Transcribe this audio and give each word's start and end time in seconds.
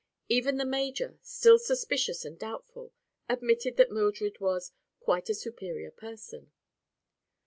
Even 0.29 0.57
the 0.57 0.65
major, 0.65 1.19
still 1.21 1.59
suspicious 1.59 2.25
and 2.25 2.39
doubtful, 2.39 2.91
admitted 3.29 3.77
that 3.77 3.91
Mildred 3.91 4.39
was 4.39 4.71
"quite 4.99 5.29
a 5.29 5.35
superior 5.35 5.91
person." 5.91 6.51